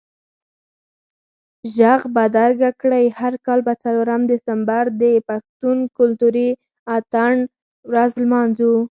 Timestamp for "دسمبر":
4.31-4.83